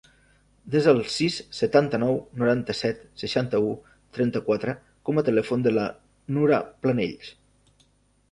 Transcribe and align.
Desa 0.75 0.93
el 0.95 1.01
sis, 1.15 1.35
setanta-nou, 1.57 2.15
noranta-set, 2.43 3.03
seixanta-u, 3.23 3.69
trenta-quatre 4.19 4.75
com 5.09 5.21
a 5.23 5.25
telèfon 5.29 5.67
de 5.67 5.75
la 5.79 5.87
Nura 6.39 6.63
Planells. 6.87 7.31